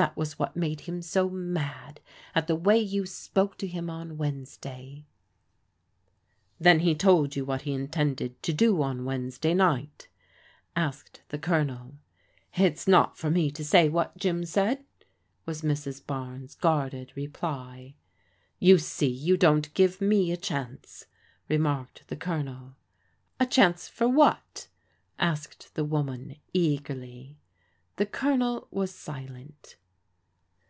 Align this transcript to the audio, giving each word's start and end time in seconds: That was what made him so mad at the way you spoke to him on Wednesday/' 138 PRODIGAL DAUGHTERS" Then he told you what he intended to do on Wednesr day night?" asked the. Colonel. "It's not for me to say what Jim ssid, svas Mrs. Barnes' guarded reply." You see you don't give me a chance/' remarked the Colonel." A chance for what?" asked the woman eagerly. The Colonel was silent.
That 0.00 0.16
was 0.16 0.38
what 0.38 0.56
made 0.56 0.80
him 0.82 1.02
so 1.02 1.28
mad 1.28 2.00
at 2.34 2.46
the 2.46 2.56
way 2.56 2.78
you 2.78 3.04
spoke 3.04 3.58
to 3.58 3.66
him 3.66 3.90
on 3.90 4.16
Wednesday/' 4.16 5.04
138 6.56 6.56
PRODIGAL 6.56 6.56
DAUGHTERS" 6.56 6.56
Then 6.64 6.80
he 6.80 6.94
told 6.94 7.36
you 7.36 7.44
what 7.44 7.60
he 7.60 7.72
intended 7.74 8.42
to 8.42 8.52
do 8.54 8.80
on 8.80 9.00
Wednesr 9.02 9.40
day 9.42 9.52
night?" 9.52 10.08
asked 10.74 11.20
the. 11.28 11.36
Colonel. 11.38 11.96
"It's 12.56 12.88
not 12.88 13.18
for 13.18 13.30
me 13.30 13.50
to 13.50 13.62
say 13.62 13.90
what 13.90 14.16
Jim 14.16 14.44
ssid, 14.44 14.84
svas 15.46 15.62
Mrs. 15.62 16.06
Barnes' 16.06 16.54
guarded 16.54 17.12
reply." 17.14 17.92
You 18.58 18.78
see 18.78 19.06
you 19.06 19.36
don't 19.36 19.74
give 19.74 20.00
me 20.00 20.32
a 20.32 20.38
chance/' 20.38 21.04
remarked 21.46 22.04
the 22.08 22.16
Colonel." 22.16 22.74
A 23.38 23.44
chance 23.44 23.86
for 23.86 24.08
what?" 24.08 24.68
asked 25.18 25.74
the 25.74 25.84
woman 25.84 26.36
eagerly. 26.54 27.36
The 27.96 28.06
Colonel 28.06 28.66
was 28.70 28.94
silent. 28.94 29.76